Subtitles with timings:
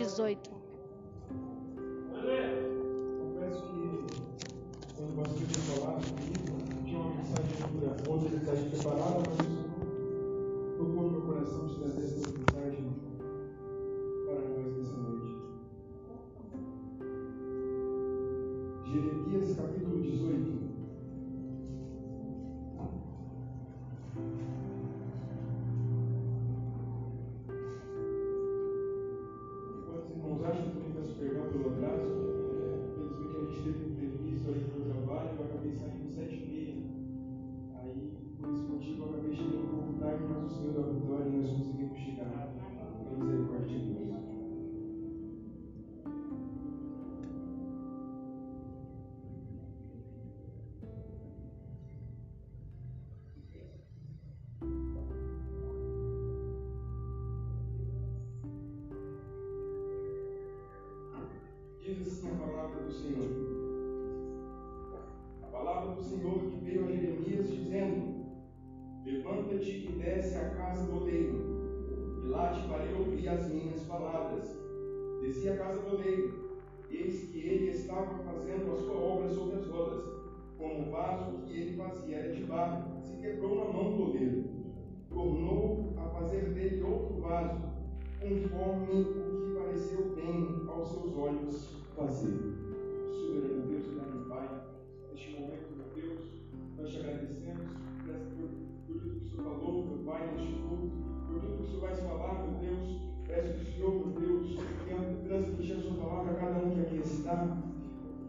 [0.00, 0.67] 18.
[88.58, 92.54] Conforme o que pareceu bem aos seus olhos fazer.
[93.12, 94.48] Soberano Deus, grande Pai,
[95.12, 96.20] neste momento, meu Deus,
[96.76, 97.68] nós te agradecemos
[98.02, 100.90] por, essa- por, por tudo que o Senhor falou, meu Pai, neste culto,
[101.28, 102.98] por tudo que o Senhor vai falar, meu Deus.
[103.28, 106.80] Peço que o Senhor, meu Deus, tenha transmitir a sua palavra a cada um que
[106.80, 107.58] aqui está.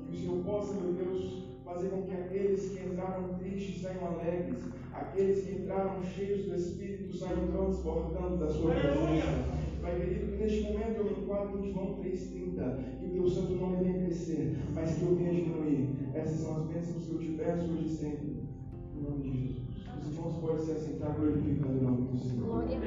[0.09, 4.63] Que o Senhor possa, meu Deus, fazer com que aqueles que entraram tristes saiam alegres,
[4.93, 9.58] aqueles que entraram cheios do Espírito saiam transbordando da sua presença.
[9.89, 13.55] Pai querido, que neste momento eu me enquadro em João 3,30, que o teu santo
[13.55, 16.11] nome venha crescer, mas que eu venha diminuir.
[16.13, 18.47] Essas são as bênçãos que eu te peço hoje e sempre.
[18.93, 19.67] Em nome de Jesus.
[19.99, 22.45] Os irmãos podem se assentar glorificando o nome do Senhor.
[22.45, 22.79] Glória a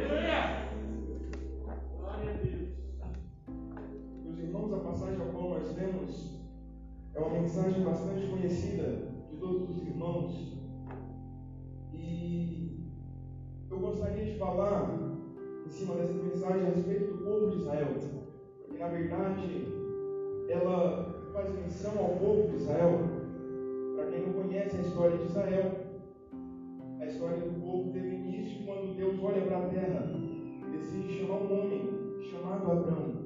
[2.36, 2.68] Deus.
[4.24, 6.40] Meus irmãos, a passagem a qual nós lemos
[7.14, 10.56] é uma mensagem bastante conhecida de todos os irmãos.
[11.92, 12.86] E
[13.69, 15.01] eu gostaria de falar
[15.72, 17.88] cima dessa mensagem a respeito do povo de Israel.
[18.66, 19.66] Porque, na verdade,
[20.48, 22.98] ela faz menção ao povo de Israel.
[23.96, 25.72] Para quem não conhece a história de Israel,
[27.00, 30.12] a história do povo teve início quando Deus olha para a terra,
[30.70, 33.22] decide chamar um homem chamado Abraão.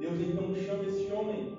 [0.00, 1.56] Deus então chama esse homem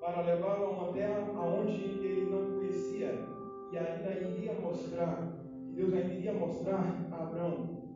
[0.00, 3.26] para levá-lo a uma terra aonde ele não conhecia
[3.72, 5.32] e ainda iria mostrar,
[5.74, 7.89] Deus ainda iria mostrar a Abraão.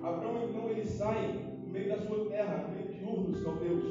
[0.00, 1.32] Abraão então ele sai
[1.62, 3.84] no meio da sua terra, no meio de Ur dos caldeus,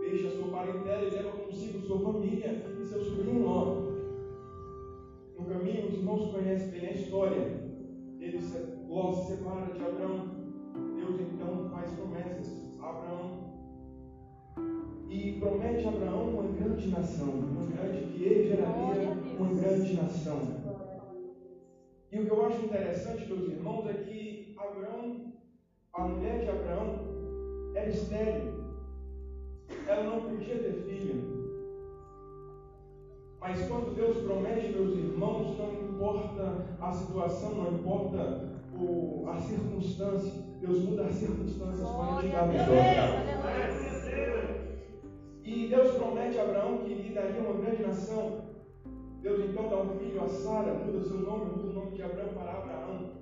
[0.00, 3.86] deixa sua parentela e leva consigo sua família e seu sobrinho Ló.
[5.38, 7.66] No caminho, os irmãos conhecem bem a história.
[8.20, 8.58] Ele se,
[8.88, 10.36] Ló se separa de Abraão.
[10.96, 13.46] Deus então faz promessas a Abraão
[15.08, 20.40] e promete a Abraão uma grande nação, uma grande que ele geraria uma grande nação.
[22.10, 25.25] E o que eu acho interessante, meus irmãos, é que Abraão,
[25.96, 26.94] a mulher de Abraão,
[27.74, 28.52] era estéril.
[29.86, 31.36] Ela não podia ter filho.
[33.40, 40.32] Mas quando Deus promete, meus irmãos, não importa a situação, não importa o, a circunstância,
[40.60, 42.66] Deus muda as circunstâncias para te dar a melhor.
[42.66, 43.36] Deus.
[45.44, 48.46] E Deus promete a Abraão que lhe daria uma grande nação.
[49.22, 52.28] Deus então dá um filho a Sara, muda seu nome, muda o nome de Abraão
[52.34, 53.12] para Abraão.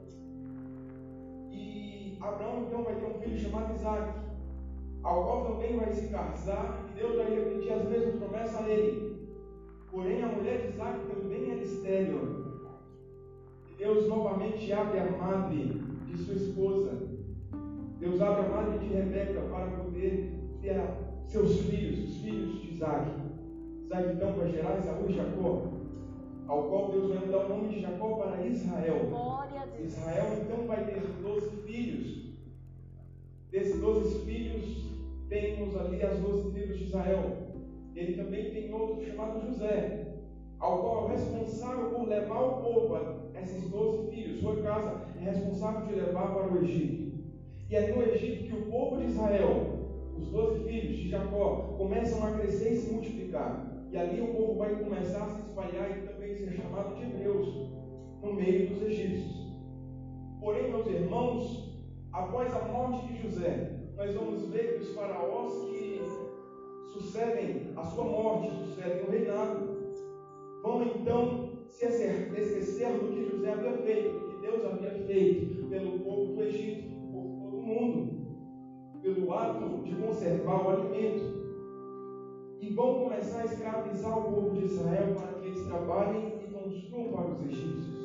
[1.53, 4.15] E Abraão então vai ter um filho chamado Isaac,
[5.03, 9.15] ao qual também vai se casar, e Deus vai repetir as mesmas promessas a ele.
[9.91, 12.45] Porém, a mulher de Isaac também era estéril.
[13.71, 16.91] E Deus novamente abre a madre de sua esposa.
[18.01, 20.81] Deus abre a madre de Rebeca para poder ter
[21.27, 23.11] seus filhos, os filhos de Isaac.
[23.85, 25.63] Isaac então vai gerar Esaú e Jacó,
[26.49, 29.07] ao qual Deus vai mudar o nome de Jacó para Israel.
[29.11, 29.93] Glória a Deus.
[29.93, 31.54] Israel então vai ter 12
[37.95, 40.15] Ele também tem outro chamado José,
[40.59, 42.97] ao qual é responsável por levar o povo,
[43.41, 47.15] esses 12 filhos, sua casa, é responsável de levar para o Egito.
[47.71, 49.87] E é no Egito que o povo de Israel,
[50.17, 53.65] os 12 filhos de Jacó, começam a crescer e se multiplicar.
[53.93, 57.71] E ali o povo vai começar a se espalhar e também ser chamado de hebreus
[58.23, 59.55] no meio dos egípcios.
[60.41, 65.84] Porém, meus irmãos, após a morte de José, nós vamos ver que os faraós que
[66.95, 69.69] sucedem a sua morte, sucedem o reinado.
[70.63, 75.99] Vão então se esquecer do que José havia feito, do que Deus havia feito pelo
[76.01, 78.27] povo do Egito, por todo o mundo,
[79.03, 81.45] pelo ato de conservar o alimento.
[82.61, 87.13] E vão começar a escravizar o povo de Israel para que eles trabalhem e construam
[87.13, 88.05] para os egípcios.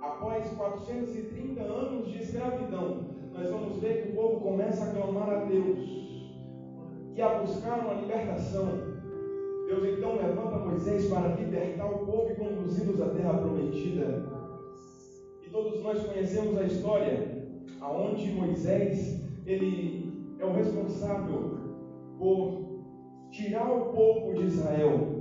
[0.00, 5.44] Após 430 anos de escravidão, nós vamos ver que o povo começa a clamar a
[5.44, 5.97] Deus
[7.18, 8.68] e a buscar uma libertação.
[9.66, 14.24] Deus então levanta Moisés para libertar o povo e conduzi-los à terra prometida.
[15.44, 17.44] E todos nós conhecemos a história
[17.80, 21.58] aonde Moisés ele é o responsável
[22.20, 22.84] por
[23.32, 25.18] tirar o povo de Israel.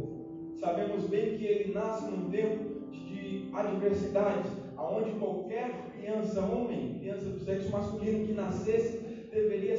[0.59, 7.39] Sabemos bem que ele nasce num tempo de adversidade, aonde qualquer criança, homem, criança do
[7.39, 9.06] sexo masculino que nascesse,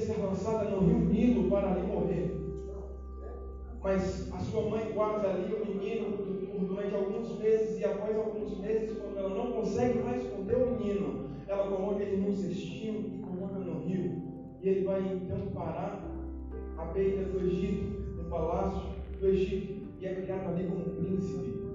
[0.09, 2.35] ser lançada no rio Nilo para ali morrer.
[3.83, 6.17] Mas a sua mãe guarda ali o menino
[6.67, 11.29] durante alguns meses, e após alguns meses, quando ela não consegue mais esconder o menino,
[11.47, 14.23] ela coloca ele num cestinho e coloca no rio.
[14.63, 16.03] E ele vai então parar
[16.79, 18.89] à beira do Egito, no palácio
[19.21, 21.69] do Egito, e é criado ali como príncipe.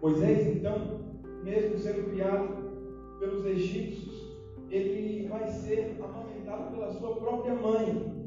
[0.00, 1.00] Moisés, então,
[1.44, 4.29] mesmo sendo criado pelos egípcios,
[4.70, 8.20] ele vai ser amamentado pela sua própria mãe.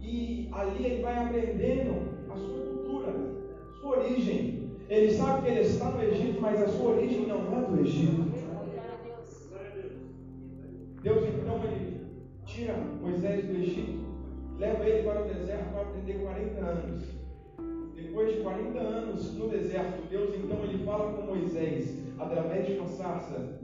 [0.00, 1.94] E ali ele vai aprendendo
[2.30, 3.12] a sua cultura,
[3.80, 4.70] sua origem.
[4.88, 8.34] Ele sabe que ele está no Egito, mas a sua origem não é do Egito.
[11.02, 12.00] Deus então ele
[12.46, 14.04] tira Moisés do Egito,
[14.58, 17.04] leva ele para o deserto para aprender 40 anos.
[17.94, 22.88] Depois de 40 anos no deserto, Deus então ele fala com Moisés através de uma
[22.88, 23.63] sarça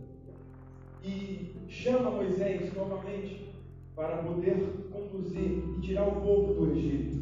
[1.04, 3.52] e chama Moisés novamente
[3.94, 7.20] para poder conduzir e tirar o povo do Egito.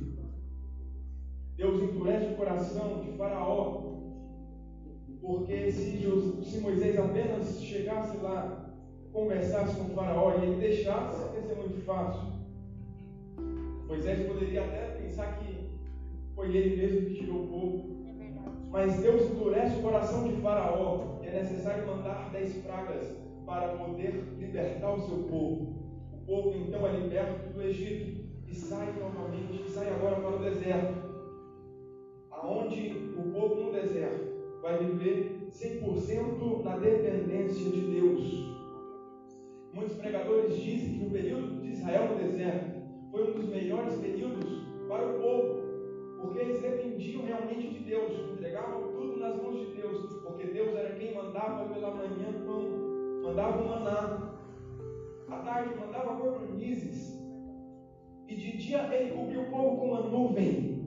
[1.56, 3.98] Deus endurece o coração de Faraó,
[5.20, 6.00] porque se,
[6.44, 8.72] se Moisés apenas chegasse lá,
[9.12, 12.38] conversasse com Faraó e ele deixasse, ia ser muito fácil.
[13.88, 15.70] Moisés poderia até pensar que
[16.34, 17.98] foi ele mesmo que tirou o povo.
[18.70, 21.18] Mas Deus endurece o coração de Faraó.
[21.22, 23.17] E é necessário mandar dez pragas
[23.48, 25.74] para poder libertar o seu povo.
[26.12, 30.38] O povo então é liberto do Egito e sai novamente, e sai agora para o
[30.38, 31.08] deserto.
[32.30, 38.48] Aonde o povo no deserto vai viver 100% na dependência de Deus.
[39.72, 42.78] Muitos pregadores dizem que o período de Israel no deserto
[43.10, 44.44] foi um dos melhores períodos
[44.88, 45.60] para o povo,
[46.20, 50.96] porque eles dependiam realmente de Deus, entregavam tudo nas mãos de Deus, porque Deus era
[50.96, 52.77] quem mandava pela manhã pão,
[53.28, 54.32] mandava maná,
[55.28, 57.20] à tarde mandava cordonizes,
[58.26, 60.78] e de dia ele cobria o povo com uma nuvem,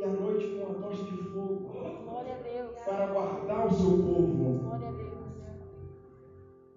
[0.00, 1.70] e à noite com uma tocha de fogo,
[2.86, 4.72] para guardar o seu povo.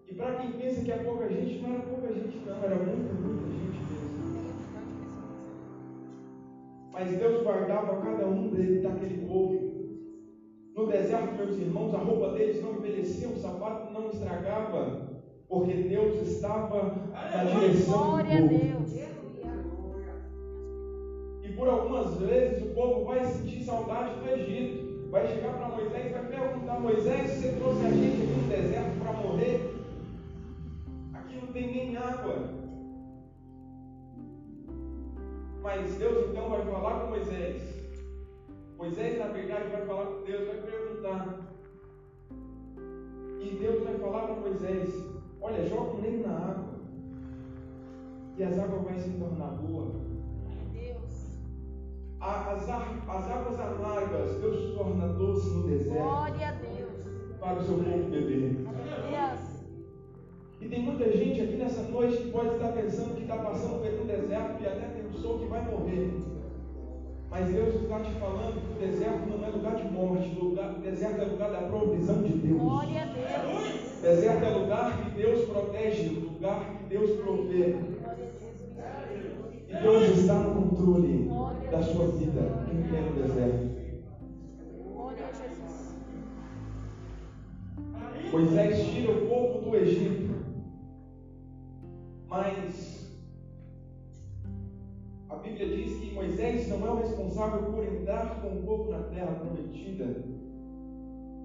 [0.07, 3.13] E para quem pensa que é pouca gente, não era pouca gente, não, era muita,
[3.13, 4.15] muita gente mesmo.
[6.91, 9.64] Mas Deus guardava cada um dele, daquele povo.
[10.85, 15.09] No deserto, meus irmãos, a roupa deles não envelhecia, o sapato não estragava,
[15.49, 18.59] porque Deus estava na direção Glória do a povo.
[18.59, 18.95] Deus.
[21.41, 25.09] E por algumas vezes o povo vai sentir saudade do Egito.
[25.09, 28.99] Vai chegar para Moisés e vai perguntar: Moisés, você trouxe a gente aqui no deserto
[28.99, 29.73] para morrer?
[31.15, 32.47] Aqui não tem nem água.
[35.63, 37.74] Mas Deus então vai falar com Moisés.
[38.77, 41.39] Moisés, na verdade, vai falar com Deus, vai perguntar.
[43.39, 44.93] E Deus vai falar para Moisés:
[45.41, 46.75] Olha, joga um nem na água.
[48.37, 49.93] E as águas vão se tornar boas.
[50.73, 51.37] Deus.
[52.19, 57.05] A- As, as águas amargas, Deus torna doce no deserto Glória a Deus.
[57.39, 58.55] para o seu povo beber.
[58.55, 59.55] Deus.
[60.61, 64.05] E tem muita gente aqui nessa noite que pode estar pensando que está passando pelo
[64.05, 66.09] deserto e até pensou que vai morrer.
[67.37, 70.71] Mas Deus está te falando que o deserto não é lugar de morte, o lugar-
[70.73, 72.61] o deserto é lugar da provisão de Deus.
[72.61, 74.01] Glória a Deus.
[74.01, 77.75] Deserto é lugar que Deus protege, lugar que Deus provê.
[79.67, 81.29] E Deus está no controle
[81.69, 83.75] da sua vida, quem quer no deserto.
[84.93, 85.95] Glória a Jesus.
[88.31, 90.34] Moisés tira o povo do Egito,
[97.35, 100.05] responsável por entrar com o povo na terra prometida.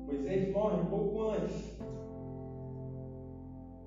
[0.06, 1.76] Moisés morre um pouco antes.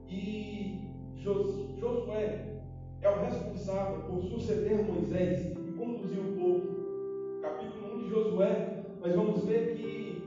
[0.09, 2.61] E Jos- Josué
[3.01, 7.41] é o responsável por suceder Moisés e conduzir o povo.
[7.41, 10.21] Capítulo 1 de Josué, nós vamos ver que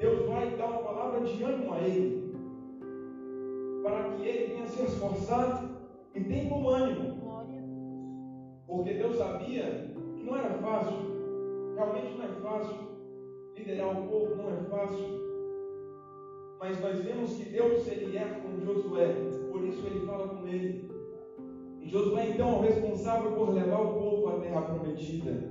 [0.00, 2.32] Deus vai dar uma palavra de ânimo a ele,
[3.82, 5.70] para que ele venha se esforçar
[6.14, 7.20] e tenha bom ânimo.
[8.66, 11.09] Porque Deus sabia que não era fácil,
[11.80, 12.76] realmente não é fácil
[13.56, 15.20] liderar o povo, não é fácil.
[16.60, 19.14] Mas nós vemos que Deus ele é com Josué,
[19.50, 20.90] por isso ele fala com ele.
[21.80, 25.50] E Josué então é o responsável por levar o povo à terra prometida.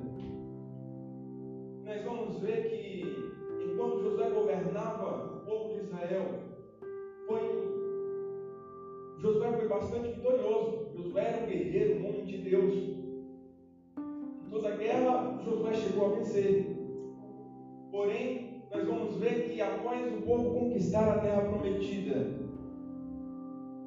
[1.83, 3.33] Nós vamos ver que
[3.63, 6.25] enquanto Josué governava o povo de Israel,
[7.27, 7.69] foi
[9.17, 10.91] Josué foi bastante vitorioso.
[10.95, 12.98] Josué era um guerreiro, um homem de Deus.
[20.29, 22.27] Povo conquistar a terra prometida,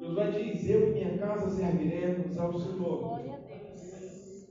[0.01, 2.99] Josué diz: Eu e minha casa serviremos ao Senhor.
[2.99, 4.49] Glória a Deus.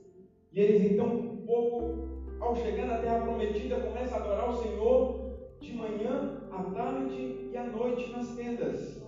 [0.51, 2.07] E eles então, o povo,
[2.39, 7.55] ao chegar na terra prometida, começa a adorar o Senhor de manhã, à tarde e
[7.55, 9.03] à noite nas tendas.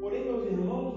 [0.00, 0.87] Porém, meus irmãos,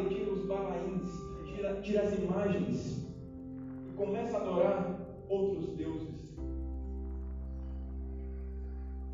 [0.00, 1.10] e tira os balaíns,
[1.46, 3.06] tira, tira as imagens
[3.88, 6.34] e começa a adorar outros deuses.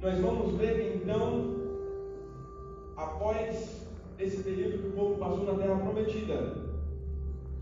[0.01, 1.57] Nós vamos ver que então,
[2.97, 3.87] após
[4.19, 6.55] esse período que o povo passou na terra prometida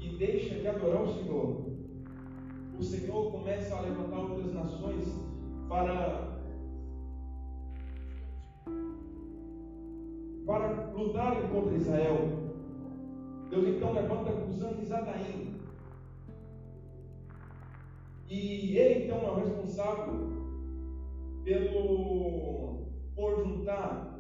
[0.01, 1.67] e deixa de adorar o Senhor,
[2.79, 5.05] o Senhor começa a levantar outras nações
[5.69, 6.37] para
[10.47, 12.46] para lutarem contra Israel.
[13.51, 15.57] Deus então levanta Cusã e Zadaim.
[18.29, 20.15] E ele então é o responsável
[21.45, 24.19] pelo por juntar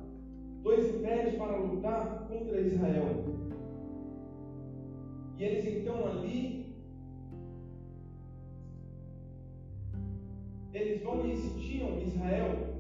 [0.62, 3.25] dois impérios para lutar contra Israel.
[5.37, 6.66] E eles então ali
[10.73, 12.76] eles vão e sitiam Israel.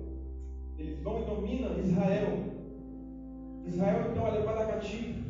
[0.78, 2.38] Eles vão e dominam Israel.
[3.66, 5.25] Israel então é levado a cativo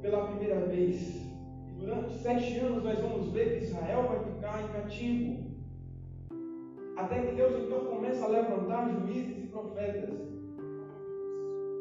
[0.00, 1.16] pela primeira vez.
[1.68, 5.50] E durante sete anos nós vamos ver que Israel vai ficar em cativo.
[6.96, 10.10] Até que Deus então começa a levantar juízes e profetas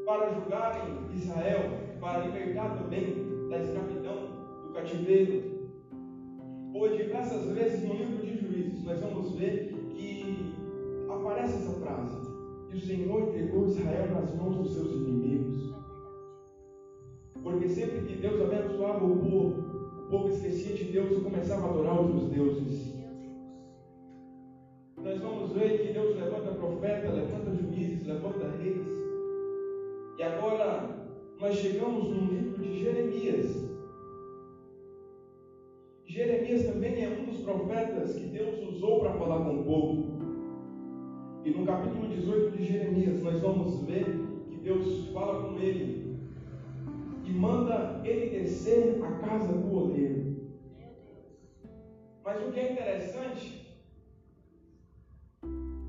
[0.06, 4.16] para julgarem Israel, para libertar também da escravidão,
[4.64, 5.60] do cativeiro.
[6.72, 10.56] Por diversas vezes no livro de Juízes nós vamos ver que
[11.10, 12.16] aparece essa frase:
[12.70, 15.79] que o Senhor entregou Israel nas mãos dos seus inimigos.
[17.44, 19.70] Porque sempre que Deus abençoava o povo,
[20.00, 22.94] o povo esquecia de Deus e começava a adorar outros deuses.
[24.98, 28.88] Nós vamos ver que Deus levanta profeta, levanta juízes, levanta reis.
[30.18, 30.90] E agora
[31.40, 33.70] nós chegamos no livro de Jeremias.
[36.06, 40.20] Jeremias também é um dos profetas que Deus usou para falar com o povo.
[41.46, 44.06] E no capítulo 18 de Jeremias, nós vamos ver
[44.50, 45.99] que Deus fala com ele
[47.30, 50.50] e manda ele descer à casa do oleiro.
[52.24, 53.78] Mas o que é interessante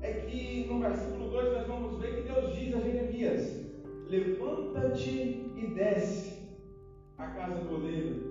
[0.01, 3.59] é que no versículo 2 nós vamos ver que Deus diz a Jeremias:
[4.07, 6.33] Levanta-te e desce
[7.17, 8.21] à casa do oleiro.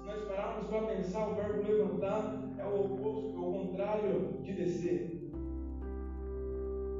[0.00, 4.52] Se nós pararmos para pensar, o verbo levantar é o oposto, é o contrário de
[4.52, 5.30] descer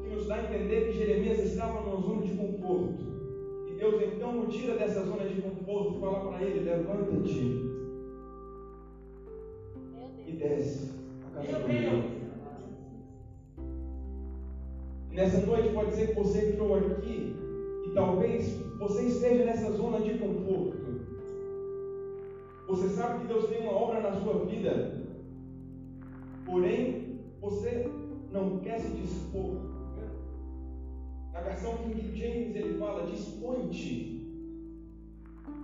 [0.03, 3.14] que nos dá a entender que Jeremias estava numa zona de conforto.
[3.85, 7.65] Deus então o tira dessa zona de conforto e fala para ele: levanta-te
[10.27, 10.91] e desce
[11.27, 11.69] a casa do.
[15.11, 17.37] E nessa noite pode ser que você entrou aqui
[17.87, 20.85] e talvez você esteja nessa zona de conforto.
[22.67, 24.99] Você sabe que Deus tem uma obra na sua vida,
[26.47, 27.87] porém você
[28.33, 29.64] não quer se dispor
[31.35, 34.15] na versão King James ele fala: dispõe-te.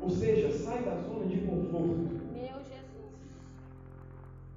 [0.00, 2.20] Ou seja, sai da zona de conforto.
[2.32, 3.14] Meu Jesus.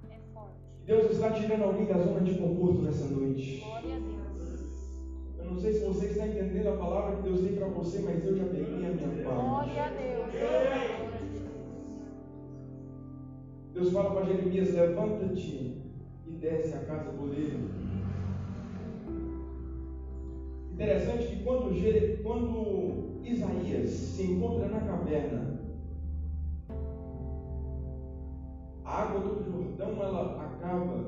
[0.10, 0.56] É forte.
[0.86, 3.62] Deus está tirando alguém da zona de conforto nessa noite.
[3.64, 4.24] Glória a Deus.
[5.38, 8.26] Eu não sei se você está entendendo a palavra que Deus tem para você, mas
[8.26, 9.24] eu já peguei a minha parte.
[9.24, 10.14] Glória a Deus.
[13.74, 15.84] Deus fala para Jeremias: levanta-te
[16.26, 17.83] e desce a casa do oleiro.
[20.74, 25.46] Interessante que quando, Jere- quando Isaías se encontra na caverna,
[28.84, 31.00] a água do Jordão ela acaba.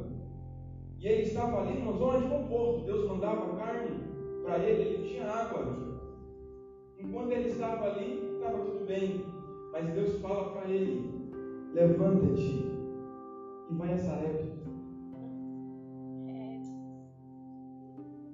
[0.99, 2.85] E ele estava ali numa zona de conforto.
[2.85, 3.97] Deus mandava carne
[4.43, 5.65] para ele, ele tinha água.
[6.99, 9.19] Enquanto ele estava ali, estava tudo bem.
[9.73, 10.95] Mas Deus fala para ele:
[11.73, 12.53] levanta-te
[13.71, 14.45] e vai a Sarepta.
[16.27, 16.59] É.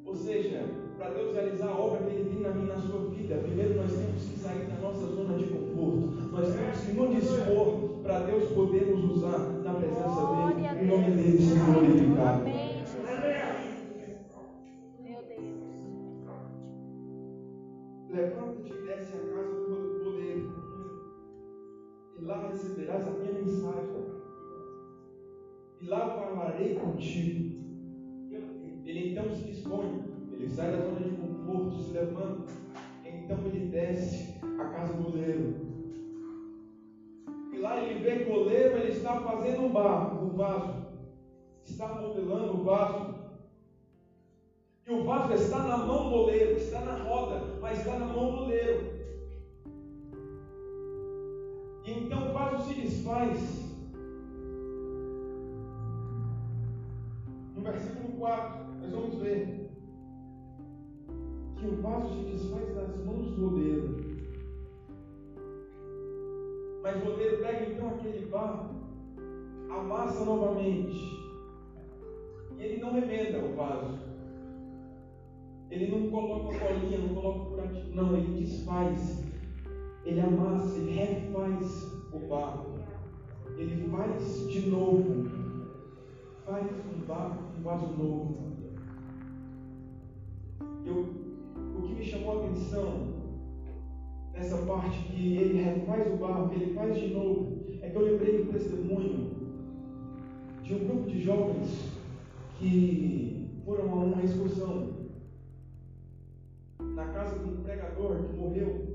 [0.06, 3.36] Ou seja, para Deus realizar a obra que Ele tem na minha na sua vida,
[3.38, 6.12] primeiro nós temos que sair da nossa zona de conforto.
[6.32, 10.84] Nós temos que nos dispor para Deus poder nos usar na presença dEle.
[10.84, 11.40] Em nome dEle.
[15.00, 15.52] Meu Deus.
[18.12, 20.54] Levanta-te e desce à casa do Todo-Poderoso,
[22.20, 24.06] e lá receberás a minha mensagem,
[25.82, 27.52] e lá falarei contigo.
[28.84, 30.11] Ele então se dispõe,
[30.42, 32.52] ele sai da zona de conforto, se levanta,
[33.06, 35.54] então ele desce à casa do oleiro.
[37.54, 40.88] E lá ele vê que o oleiro ele está fazendo um barro, um vaso,
[41.64, 43.14] está modelando o vaso.
[44.88, 48.32] E o vaso está na mão do oleiro, está na roda, mas está na mão
[48.32, 49.00] do oleiro.
[51.86, 53.38] E então o vaso se desfaz.
[57.56, 59.61] No versículo 4, nós vamos ver
[61.62, 64.02] que o vaso se desfaz das mãos do oleiro.
[66.82, 68.76] Mas o oleiro pega então aquele barro,
[69.70, 71.22] amassa novamente.
[72.58, 74.00] E ele não remenda o vaso.
[75.70, 77.96] Ele não coloca colinha, não coloca curativo.
[77.96, 79.24] Não, ele desfaz.
[80.04, 82.80] Ele amassa, ele refaz o barro.
[83.56, 85.30] Ele faz de novo.
[86.44, 88.52] Faz um barro, um vaso novo.
[90.84, 91.21] Eu,
[91.82, 93.22] o que me chamou a atenção
[94.34, 98.02] nessa parte que ele refaz o barro, que ele faz de novo, é que eu
[98.04, 99.32] lembrei do testemunho
[100.62, 101.90] de um grupo de jovens
[102.60, 104.90] que foram a uma excursão
[106.80, 108.92] na casa de um pregador que morreu.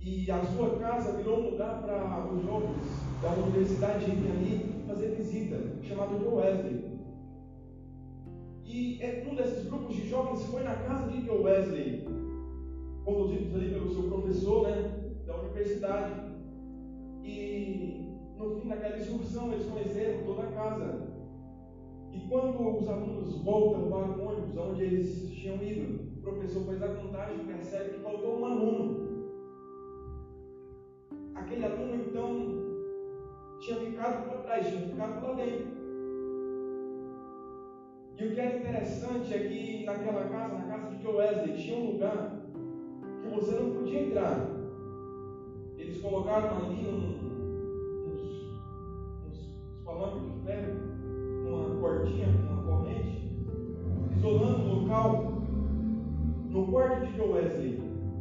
[0.00, 2.76] E a sua casa virou um lugar para os jovens
[3.22, 6.93] da universidade irem ali fazer visita, chamado de Wesley.
[8.74, 8.98] E
[9.30, 12.04] um desses grupos de jovens foi na casa de Joe Wesley,
[13.04, 16.20] conduzidos ali pelo seu professor né, da universidade.
[17.22, 21.06] E no fim daquela excursão eles conheceram toda a casa.
[22.12, 26.82] E quando os alunos voltam para o ônibus onde eles tinham ido, o professor faz
[26.82, 29.30] a contagem e percebe que faltou um aluno.
[31.36, 32.48] Aquele aluno então
[33.60, 35.83] tinha ficado para trás, tinha ficado lá dentro.
[38.16, 41.76] E o que era interessante é que naquela casa, na casa de Joe Wesley, tinha
[41.76, 42.46] um lugar
[43.22, 44.50] que você não podia entrar.
[45.76, 48.22] Eles colocaram ali um, uns,
[49.26, 50.72] uns, de ferro,
[51.44, 53.28] uma cordinha, uma corrente,
[54.16, 55.34] isolando o local.
[56.50, 57.80] No quarto de Joe Wesley,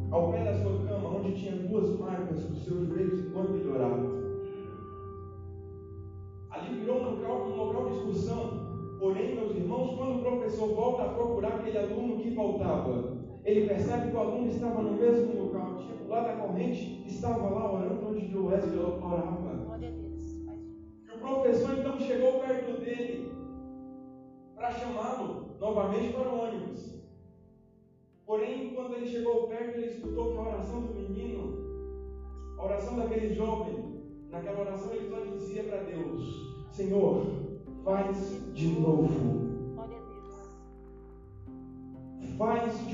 [0.09, 4.22] ao pé da sua cama, onde tinha duas marcas dos seus joelhos enquanto ele orava.
[10.63, 14.93] Professor volta a procurar aquele aluno que faltava, ele percebe que o aluno estava no
[14.93, 19.55] mesmo local, tinha do lado da corrente, estava lá orando onde Joe Wesley orava.
[19.65, 20.45] Glória a Deus.
[20.45, 23.31] Faz E o professor então chegou perto dele
[24.55, 27.03] para chamá-lo novamente para o ônibus.
[28.25, 31.57] Porém, quando ele chegou perto, ele escutou que a oração do menino,
[32.57, 37.25] a oração daquele jovem, naquela oração ele só dizia para Deus: Senhor,
[37.83, 39.52] faz de novo.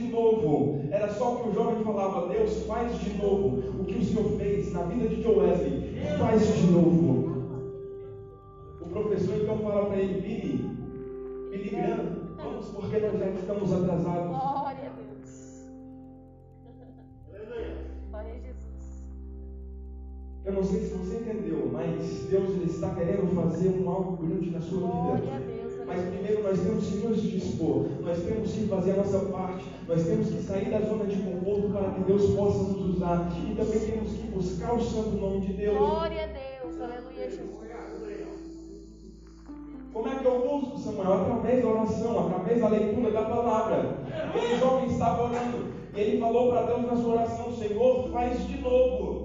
[0.09, 0.81] Novo.
[0.91, 3.81] Era só o que o jovem falava: Deus, faz de novo.
[3.81, 7.29] O que o Senhor fez na vida de Joe Wesley, faz de novo.
[8.81, 10.69] O professor então fala para ele: Billy,
[11.51, 14.27] Billy Graham, vamos porque nós já estamos atrasados.
[14.27, 15.69] Glória a Deus.
[18.09, 18.59] Glória a Jesus.
[20.45, 24.61] Eu não sei se você entendeu, mas Deus está querendo fazer um algo grande na
[24.61, 25.48] sua vida.
[25.89, 30.03] Mas primeiro nós temos que nos dispor, nós temos que fazer a nossa parte, nós
[30.05, 33.31] temos que sair da zona de conforto para que Deus possa nos usar.
[33.35, 35.77] E também temos que buscar o santo nome de Deus.
[35.77, 36.79] Glória a Deus.
[36.79, 37.59] Aleluia, Jesus.
[39.91, 41.13] Como é que eu busco, Samuel?
[41.13, 43.97] Através da oração, através da leitura da palavra.
[44.29, 48.61] Aquele jovem estava orando e ele falou para Deus na sua oração: Senhor, faz de
[48.61, 49.18] novo.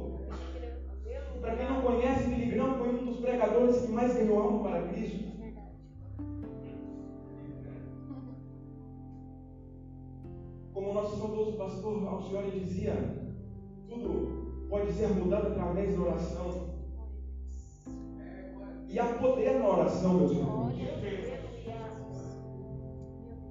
[11.84, 12.94] por, ao Senhor dizia:
[13.88, 16.74] tudo pode ser mudado através da oração.
[18.88, 20.74] E há poder na oração, meus irmãos.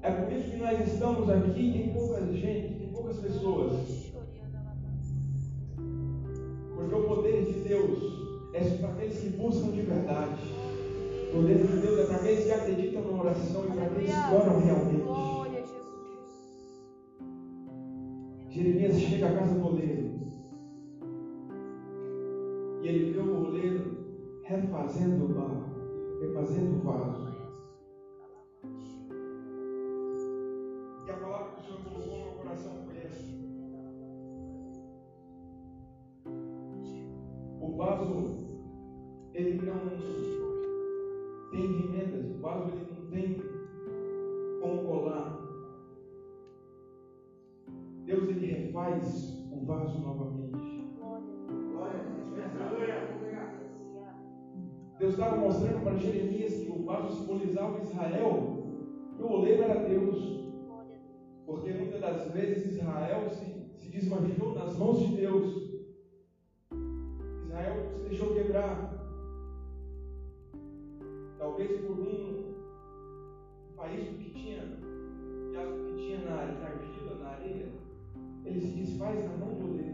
[0.01, 4.11] É por isso que nós estamos aqui tem pouca gente, tem poucas pessoas.
[6.75, 7.99] Porque o poder de Deus
[8.53, 10.41] é para aqueles que buscam de verdade.
[11.29, 14.35] O poder de Deus é para aqueles que acreditam na oração e para aqueles que
[14.35, 15.32] oram realmente.
[18.53, 20.13] Jeremias chega à casa do oleiro.
[22.83, 23.97] E ele vê o oleiro
[24.43, 27.32] refazendo o barro, refazendo o vaso.
[57.79, 58.63] de Israel,
[59.19, 60.33] o oleiro era Deus.
[61.45, 63.45] Porque muitas das vezes Israel se,
[63.77, 65.73] se desmanchou nas mãos de Deus.
[67.45, 68.91] Israel se deixou quebrar.
[71.38, 72.53] Talvez por um
[73.75, 77.67] país que tinha, que tinha na, na argila, na areia,
[78.45, 79.93] ele se desfaz na mão do oleiro.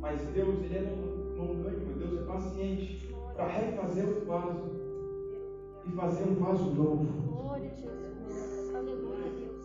[0.00, 4.73] Mas Deus, ele é longânimo, Deus é paciente para refazer o vaso
[5.86, 7.06] e fazer um vaso novo.
[7.30, 8.74] Glória a Jesus.
[8.74, 9.62] Aleluia, a Deus.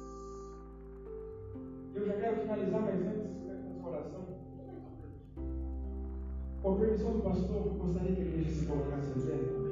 [1.95, 4.21] Eu já quero finalizar, mas antes, né, com oração.
[6.61, 9.68] Com permissão do pastor, gostaria que a igreja se colocasse em pé.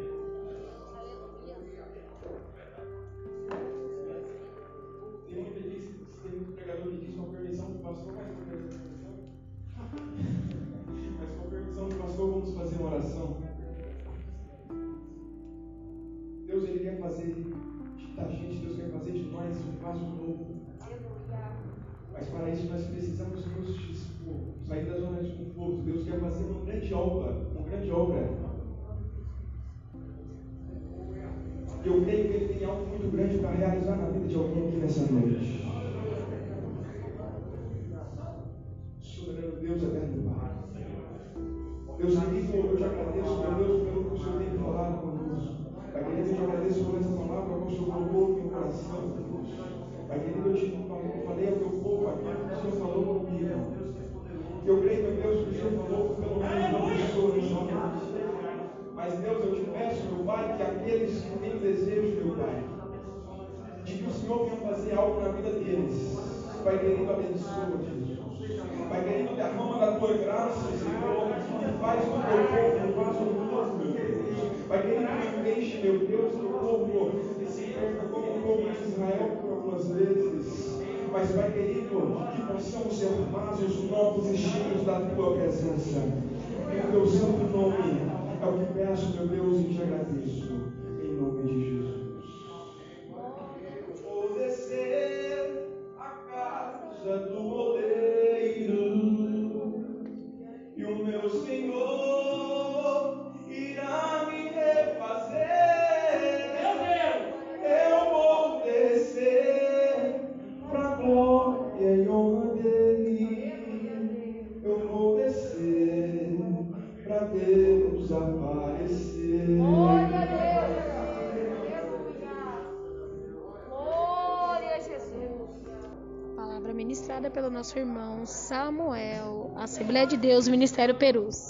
[128.28, 131.47] Samuel, Assembleia de Deus, Ministério Perus.